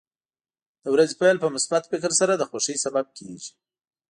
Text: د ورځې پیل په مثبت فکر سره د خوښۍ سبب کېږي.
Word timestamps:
د 0.83 0.85
ورځې 0.93 1.15
پیل 1.21 1.37
په 1.41 1.47
مثبت 1.55 1.83
فکر 1.91 2.11
سره 2.19 2.33
د 2.35 2.43
خوښۍ 2.49 2.77
سبب 2.85 3.05
کېږي. 3.17 3.51